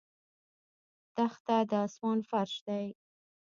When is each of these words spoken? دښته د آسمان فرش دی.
دښته 1.15 1.57
د 1.69 1.71
آسمان 1.85 2.19
فرش 2.29 2.53
دی. 2.67 2.85